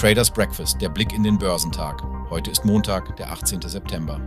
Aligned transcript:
Traders 0.00 0.30
Breakfast, 0.30 0.80
der 0.80 0.88
Blick 0.88 1.12
in 1.12 1.22
den 1.22 1.36
Börsentag. 1.36 2.02
Heute 2.30 2.50
ist 2.50 2.64
Montag, 2.64 3.14
der 3.16 3.30
18. 3.30 3.60
September. 3.60 4.18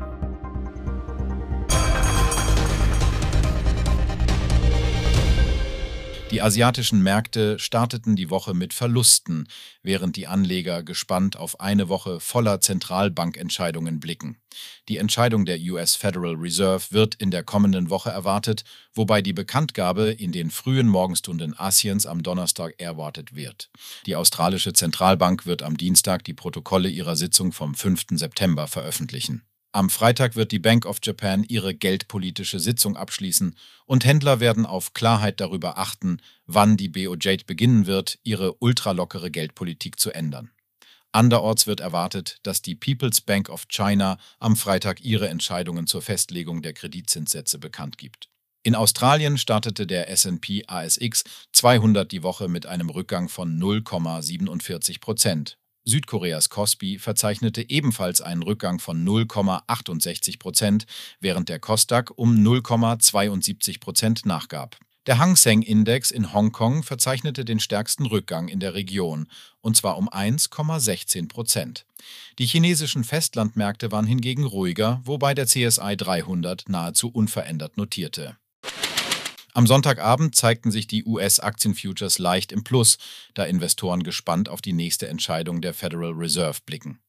Die 6.33 6.41
asiatischen 6.41 7.03
Märkte 7.03 7.59
starteten 7.59 8.15
die 8.15 8.31
Woche 8.31 8.55
mit 8.55 8.73
Verlusten, 8.73 9.47
während 9.83 10.15
die 10.15 10.25
Anleger 10.25 10.81
gespannt 10.81 11.37
auf 11.37 11.59
eine 11.59 11.89
Woche 11.89 12.19
voller 12.19 12.59
Zentralbankentscheidungen 12.59 13.99
blicken. 13.99 14.39
Die 14.89 14.97
Entscheidung 14.97 15.45
der 15.45 15.59
US 15.59 15.95
Federal 15.95 16.33
Reserve 16.33 16.85
wird 16.89 17.13
in 17.13 17.29
der 17.29 17.43
kommenden 17.43 17.91
Woche 17.91 18.09
erwartet, 18.09 18.63
wobei 18.95 19.21
die 19.21 19.31
Bekanntgabe 19.31 20.09
in 20.09 20.31
den 20.31 20.49
frühen 20.49 20.87
Morgenstunden 20.87 21.53
Asiens 21.55 22.07
am 22.07 22.23
Donnerstag 22.23 22.73
erwartet 22.79 23.35
wird. 23.35 23.69
Die 24.07 24.15
australische 24.15 24.73
Zentralbank 24.73 25.45
wird 25.45 25.61
am 25.61 25.77
Dienstag 25.77 26.23
die 26.23 26.33
Protokolle 26.33 26.89
ihrer 26.89 27.15
Sitzung 27.15 27.51
vom 27.51 27.75
5. 27.75 28.05
September 28.13 28.67
veröffentlichen. 28.67 29.43
Am 29.75 29.89
Freitag 29.89 30.35
wird 30.35 30.51
die 30.51 30.59
Bank 30.59 30.85
of 30.85 30.99
Japan 31.01 31.43
ihre 31.43 31.73
geldpolitische 31.73 32.59
Sitzung 32.59 32.95
abschließen 32.95 33.55
und 33.87 34.05
Händler 34.05 34.39
werden 34.39 34.67
auf 34.67 34.93
Klarheit 34.93 35.39
darüber 35.39 35.79
achten, 35.79 36.21
wann 36.45 36.77
die 36.77 36.89
BOJ 36.89 37.37
beginnen 37.47 37.87
wird, 37.87 38.19
ihre 38.21 38.53
ultralockere 38.61 39.31
Geldpolitik 39.31 39.99
zu 39.99 40.11
ändern. 40.11 40.51
Anderorts 41.11 41.65
wird 41.65 41.79
erwartet, 41.79 42.37
dass 42.43 42.61
die 42.61 42.75
People's 42.75 43.21
Bank 43.21 43.49
of 43.49 43.67
China 43.67 44.19
am 44.37 44.55
Freitag 44.55 45.01
ihre 45.01 45.27
Entscheidungen 45.27 45.87
zur 45.87 46.03
Festlegung 46.03 46.61
der 46.61 46.73
Kreditzinssätze 46.73 47.57
bekannt 47.57 47.97
gibt. 47.97 48.29
In 48.61 48.75
Australien 48.75 49.39
startete 49.39 49.87
der 49.87 50.07
SP 50.07 50.61
ASX 50.67 51.23
200 51.51 52.11
die 52.11 52.21
Woche 52.21 52.47
mit 52.47 52.67
einem 52.67 52.91
Rückgang 52.91 53.27
von 53.27 53.59
0,47 53.59 55.01
Prozent 55.01 55.57
Südkoreas 55.85 56.49
Kospi 56.49 56.97
verzeichnete 56.97 57.69
ebenfalls 57.69 58.21
einen 58.21 58.43
Rückgang 58.43 58.79
von 58.79 59.05
0,68 59.05 60.39
Prozent, 60.39 60.85
während 61.19 61.49
der 61.49 61.59
Kosdaq 61.59 62.11
um 62.15 62.35
0,72 62.35 63.79
Prozent 63.79 64.25
nachgab. 64.25 64.77
Der 65.05 65.17
Hang 65.17 65.35
Seng-Index 65.35 66.11
in 66.11 66.31
Hongkong 66.31 66.81
verzeichnete 66.81 67.43
den 67.43 67.59
stärksten 67.59 68.05
Rückgang 68.05 68.47
in 68.47 68.61
der 68.61 68.73
Region, 68.73 69.27
und 69.59 69.75
zwar 69.75 69.97
um 69.97 70.07
1,16 70.07 71.27
Prozent. 71.27 71.85
Die 72.39 72.45
chinesischen 72.45 73.03
Festlandmärkte 73.03 73.91
waren 73.91 74.07
hingegen 74.07 74.45
ruhiger, 74.45 75.01
wobei 75.03 75.33
der 75.33 75.45
CSI 75.45 75.97
300 75.97 76.69
nahezu 76.69 77.09
unverändert 77.09 77.75
notierte. 77.75 78.37
Am 79.55 79.67
Sonntagabend 79.67 80.35
zeigten 80.35 80.71
sich 80.71 80.87
die 80.87 81.05
US-Aktienfutures 81.05 82.17
leicht 82.17 82.51
im 82.51 82.63
Plus, 82.63 82.97
da 83.35 83.43
Investoren 83.43 84.01
gespannt 84.01 84.49
auf 84.49 84.61
die 84.61 84.73
nächste 84.73 85.07
Entscheidung 85.07 85.61
der 85.61 85.75
Federal 85.75 86.13
Reserve 86.13 86.59
blicken. 86.65 86.99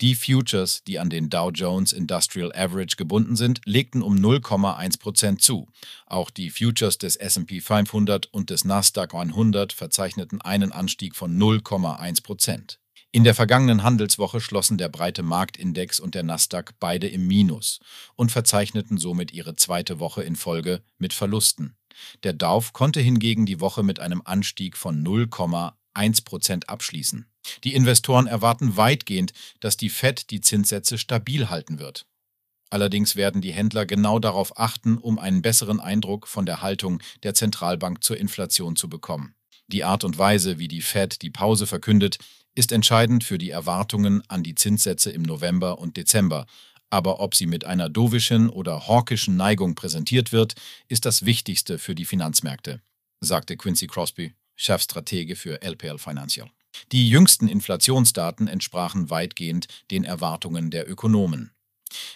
Die 0.00 0.14
Futures, 0.14 0.82
die 0.84 0.98
an 0.98 1.10
den 1.10 1.28
Dow 1.28 1.50
Jones 1.50 1.92
Industrial 1.92 2.52
Average 2.54 2.96
gebunden 2.96 3.36
sind, 3.36 3.60
legten 3.66 4.02
um 4.02 4.16
0,1 4.16 4.98
Prozent 4.98 5.42
zu. 5.42 5.68
Auch 6.06 6.30
die 6.30 6.50
Futures 6.50 6.98
des 6.98 7.16
SP 7.20 7.60
500 7.60 8.26
und 8.32 8.50
des 8.50 8.64
Nasdaq 8.64 9.14
100 9.14 9.72
verzeichneten 9.72 10.40
einen 10.40 10.72
Anstieg 10.72 11.14
von 11.14 11.36
0,1 11.38 12.22
Prozent. 12.22 12.80
In 13.14 13.22
der 13.22 13.36
vergangenen 13.36 13.84
Handelswoche 13.84 14.40
schlossen 14.40 14.76
der 14.76 14.88
breite 14.88 15.22
Marktindex 15.22 16.00
und 16.00 16.16
der 16.16 16.24
Nasdaq 16.24 16.74
beide 16.80 17.06
im 17.06 17.28
Minus 17.28 17.78
und 18.16 18.32
verzeichneten 18.32 18.98
somit 18.98 19.32
ihre 19.32 19.54
zweite 19.54 20.00
Woche 20.00 20.24
in 20.24 20.34
Folge 20.34 20.82
mit 20.98 21.12
Verlusten. 21.12 21.76
Der 22.24 22.32
Dow 22.32 22.72
konnte 22.72 22.98
hingegen 23.00 23.46
die 23.46 23.60
Woche 23.60 23.84
mit 23.84 24.00
einem 24.00 24.20
Anstieg 24.24 24.76
von 24.76 25.04
0,1 25.04 26.24
Prozent 26.24 26.68
abschließen. 26.68 27.30
Die 27.62 27.74
Investoren 27.74 28.26
erwarten 28.26 28.76
weitgehend, 28.76 29.32
dass 29.60 29.76
die 29.76 29.90
Fed 29.90 30.30
die 30.32 30.40
Zinssätze 30.40 30.98
stabil 30.98 31.48
halten 31.48 31.78
wird. 31.78 32.06
Allerdings 32.68 33.14
werden 33.14 33.40
die 33.40 33.52
Händler 33.52 33.86
genau 33.86 34.18
darauf 34.18 34.58
achten, 34.58 34.98
um 34.98 35.20
einen 35.20 35.40
besseren 35.40 35.78
Eindruck 35.78 36.26
von 36.26 36.46
der 36.46 36.62
Haltung 36.62 37.00
der 37.22 37.34
Zentralbank 37.34 38.02
zur 38.02 38.16
Inflation 38.16 38.74
zu 38.74 38.88
bekommen. 38.88 39.36
Die 39.68 39.84
Art 39.84 40.02
und 40.02 40.18
Weise, 40.18 40.58
wie 40.58 40.68
die 40.68 40.82
Fed 40.82 41.22
die 41.22 41.30
Pause 41.30 41.66
verkündet, 41.66 42.18
ist 42.54 42.72
entscheidend 42.72 43.24
für 43.24 43.38
die 43.38 43.50
Erwartungen 43.50 44.22
an 44.28 44.42
die 44.42 44.54
Zinssätze 44.54 45.10
im 45.10 45.22
November 45.22 45.78
und 45.78 45.96
Dezember. 45.96 46.46
Aber 46.90 47.20
ob 47.20 47.34
sie 47.34 47.46
mit 47.46 47.64
einer 47.64 47.88
dovischen 47.88 48.48
oder 48.48 48.86
hawkischen 48.86 49.36
Neigung 49.36 49.74
präsentiert 49.74 50.32
wird, 50.32 50.54
ist 50.88 51.04
das 51.04 51.24
Wichtigste 51.24 51.78
für 51.78 51.94
die 51.94 52.04
Finanzmärkte, 52.04 52.80
sagte 53.20 53.56
Quincy 53.56 53.86
Crosby, 53.86 54.34
Chefstratege 54.54 55.34
für 55.34 55.62
LPL 55.62 55.98
Financial. 55.98 56.48
Die 56.92 57.08
jüngsten 57.08 57.48
Inflationsdaten 57.48 58.48
entsprachen 58.48 59.10
weitgehend 59.10 59.66
den 59.90 60.04
Erwartungen 60.04 60.70
der 60.70 60.88
Ökonomen. 60.88 61.50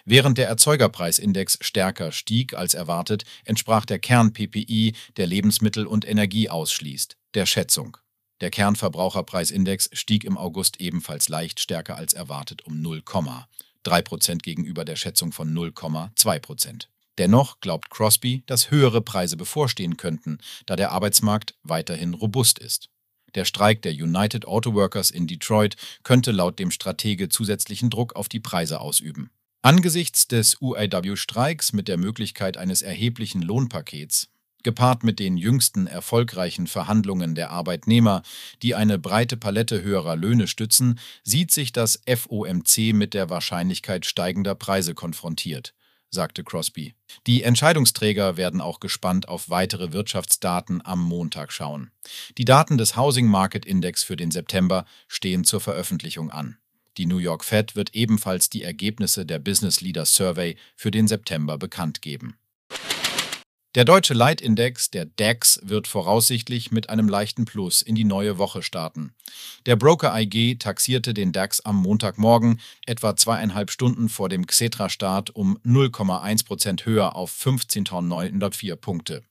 Während 0.05 0.39
der 0.39 0.49
Erzeugerpreisindex 0.49 1.59
stärker 1.61 2.11
stieg 2.13 2.55
als 2.55 2.75
erwartet, 2.75 3.25
entsprach 3.45 3.85
der 3.85 3.99
Kern-PPI, 3.99 4.95
der 5.17 5.27
Lebensmittel 5.27 5.87
und 5.87 6.09
Energie 6.09 6.49
ausschließt, 6.49 7.17
der 7.35 7.47
Schätzung. 7.47 7.97
Der 8.41 8.51
Kernverbraucherpreisindex 8.51 9.91
stieg 9.93 10.25
im 10.25 10.39
August 10.39 10.81
ebenfalls 10.81 11.29
leicht 11.29 11.59
stärker 11.59 11.97
als 11.97 12.13
erwartet 12.13 12.63
um 12.63 12.75
0,3 12.75 14.03
Prozent 14.03 14.43
gegenüber 14.43 14.85
der 14.85 14.97
Schätzung 14.97 15.33
von 15.33 15.53
0,2 15.53 16.39
Prozent. 16.39 16.89
Dennoch 17.19 17.59
glaubt 17.61 17.91
Crosby, 17.91 18.45
dass 18.47 18.71
höhere 18.71 19.01
Preise 19.01 19.37
bevorstehen 19.37 19.97
könnten, 19.97 20.39
da 20.67 20.77
der 20.77 20.93
Arbeitsmarkt 20.93 21.57
weiterhin 21.65 22.15
robust 22.15 22.61
ist. 22.61 22.91
Der 23.35 23.45
Streik 23.45 23.83
der 23.83 23.93
United 23.93 24.47
Auto 24.47 24.73
Workers 24.75 25.11
in 25.11 25.27
Detroit 25.27 25.77
könnte 26.05 26.31
laut 26.31 26.61
dem 26.61 26.71
Stratege 26.71 27.29
zusätzlichen 27.29 27.91
Druck 27.91 28.15
auf 28.15 28.29
die 28.29 28.41
Preise 28.41 28.81
ausüben. 28.81 29.31
Angesichts 29.63 30.29
des 30.29 30.63
UAW-Streiks 30.63 31.73
mit 31.73 31.89
der 31.89 31.99
Möglichkeit 31.99 32.57
eines 32.57 32.83
erheblichen 32.83 33.43
Lohnpakets 33.43 34.29
gepaart 34.63 35.05
mit 35.05 35.19
den 35.19 35.37
jüngsten 35.37 35.87
erfolgreichen 35.87 36.67
Verhandlungen 36.67 37.35
der 37.35 37.51
Arbeitnehmer, 37.51 38.23
die 38.63 38.75
eine 38.75 38.99
breite 38.99 39.37
Palette 39.37 39.83
höherer 39.83 40.17
Löhne 40.17 40.47
stützen, 40.47 40.99
sieht 41.23 41.51
sich 41.51 41.73
das 41.73 42.03
FOMC 42.07 42.93
mit 42.93 43.15
der 43.15 43.31
Wahrscheinlichkeit 43.31 44.07
steigender 44.07 44.55
Preise 44.55 44.95
konfrontiert, 44.95 45.75
sagte 46.11 46.45
Crosby. 46.45 46.95
Die 47.27 47.43
Entscheidungsträger 47.43 48.37
werden 48.37 48.61
auch 48.61 48.81
gespannt 48.81 49.29
auf 49.29 49.51
weitere 49.51 49.93
Wirtschaftsdaten 49.93 50.85
am 50.85 51.03
Montag 51.03 51.53
schauen. 51.53 51.91
Die 52.37 52.45
Daten 52.45 52.79
des 52.79 52.97
Housing 52.97 53.27
Market 53.27 53.65
Index 53.65 54.03
für 54.03 54.17
den 54.17 54.31
September 54.31 54.85
stehen 55.07 55.45
zur 55.45 55.61
Veröffentlichung 55.61 56.31
an. 56.31 56.59
Die 56.99 57.07
New 57.07 57.19
York 57.19 57.45
Fed 57.45 57.77
wird 57.77 57.95
ebenfalls 57.95 58.51
die 58.51 58.65
Ergebnisse 58.65 59.25
der 59.25 59.39
Business 59.39 59.81
Leaders 59.81 60.17
Survey 60.17 60.57
für 60.75 60.91
den 60.91 61.07
September 61.07 61.57
bekannt 61.57 62.03
geben. 62.03 62.37
Der 63.75 63.85
deutsche 63.85 64.15
Leitindex, 64.15 64.91
der 64.91 65.05
DAX, 65.05 65.61
wird 65.63 65.87
voraussichtlich 65.87 66.71
mit 66.71 66.89
einem 66.89 67.07
leichten 67.07 67.45
Plus 67.45 67.83
in 67.83 67.95
die 67.95 68.05
neue 68.05 68.39
Woche 68.39 68.63
starten. 68.63 69.13
Der 69.67 69.77
Broker 69.77 70.19
IG 70.19 70.57
taxierte 70.57 71.13
den 71.13 71.33
DAX 71.33 71.61
am 71.61 71.77
Montagmorgen 71.77 72.61
etwa 72.87 73.15
zweieinhalb 73.15 73.71
Stunden 73.71 74.09
vor 74.09 74.31
dem 74.31 74.47
Xetra-Start 74.47 75.37
um 75.37 75.59
0,1 75.67 76.47
Prozent 76.47 76.87
höher 76.87 77.15
auf 77.15 77.31
15.904 77.31 78.77
Punkte. 78.77 79.23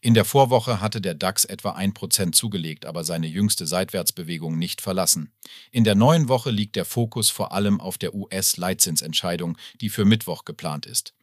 In 0.00 0.14
der 0.14 0.24
Vorwoche 0.24 0.80
hatte 0.80 1.00
der 1.00 1.14
DAX 1.14 1.44
etwa 1.44 1.76
1% 1.76 2.32
zugelegt, 2.32 2.86
aber 2.86 3.04
seine 3.04 3.26
jüngste 3.26 3.66
Seitwärtsbewegung 3.66 4.58
nicht 4.58 4.80
verlassen. 4.80 5.32
In 5.70 5.84
der 5.84 5.94
neuen 5.94 6.28
Woche 6.28 6.50
liegt 6.50 6.76
der 6.76 6.84
Fokus 6.84 7.30
vor 7.30 7.52
allem 7.52 7.80
auf 7.80 7.98
der 7.98 8.14
US-Leitzinsentscheidung, 8.14 9.56
die 9.80 9.88
für 9.88 10.04
Mittwoch 10.04 10.44
geplant 10.44 10.86
ist. 10.86 11.14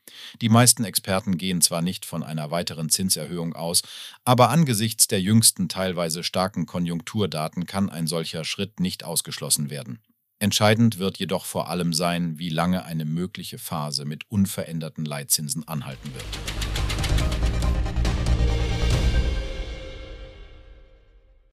Die 0.42 0.50
meisten 0.50 0.84
Experten 0.84 1.38
gehen 1.38 1.62
zwar 1.62 1.82
nicht 1.82 2.06
von 2.06 2.24
einer 2.24 2.52
weiteren 2.52 2.90
Zinserhöhung 2.90 3.54
aus, 3.54 3.82
aber 4.26 4.50
angesichts 4.50 5.08
der 5.08 5.22
jüngsten 5.22 5.70
teilweise 5.70 6.24
starken 6.24 6.66
Konjunkturdaten 6.66 7.66
kann 7.66 7.90
ein 7.90 8.08
solcher 8.08 8.44
Schritt 8.44 8.80
nicht 8.80 9.04
ausgeschlossen 9.04 9.70
werden. 9.70 10.00
Entscheidend 10.40 11.00
wird 11.00 11.18
jedoch 11.18 11.46
vor 11.46 11.70
allem 11.70 11.92
sein, 11.92 12.40
wie 12.40 12.50
lange 12.50 12.86
eine 12.86 13.04
mögliche 13.04 13.58
Phase 13.58 14.06
mit 14.06 14.30
unveränderten 14.32 15.04
Leitzinsen 15.04 15.68
anhalten 15.68 16.14
wird. 16.14 17.39